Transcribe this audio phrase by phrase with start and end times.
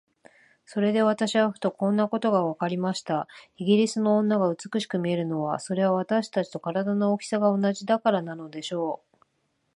[0.65, 3.27] それで私はふと、こんなことがわかりました。
[3.57, 9.17] イギリスの女が美しく見えるのは、それは私たちと身体の大きさが同じだからなのでしょう。